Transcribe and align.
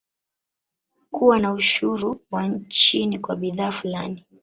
Kuwa 1.11 1.39
na 1.39 1.53
ushuru 1.53 2.21
wa 2.31 2.49
chini 2.69 3.19
kwa 3.19 3.35
bidhaa 3.35 3.71
fulani 3.71 4.25